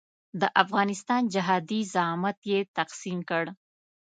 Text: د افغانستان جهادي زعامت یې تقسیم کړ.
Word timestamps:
د 0.41 0.43
افغانستان 0.63 1.21
جهادي 1.33 1.79
زعامت 1.93 2.37
یې 2.51 2.59
تقسیم 2.77 3.19
کړ. 3.29 3.43